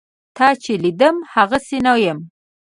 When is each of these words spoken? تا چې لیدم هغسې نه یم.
تا 0.35 0.47
چې 0.63 0.73
لیدم 0.83 1.15
هغسې 1.33 1.77
نه 1.85 1.93
یم. 2.03 2.19